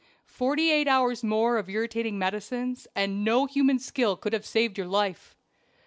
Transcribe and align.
Forty 0.25 0.71
eight 0.71 0.87
hours 0.87 1.23
more 1.23 1.59
of 1.59 1.69
irritating 1.69 2.17
medicines, 2.17 2.87
and 2.95 3.23
no 3.23 3.45
human 3.45 3.77
skill 3.77 4.17
could 4.17 4.33
have 4.33 4.47
saved 4.47 4.75
your 4.75 4.87
life." 4.87 5.35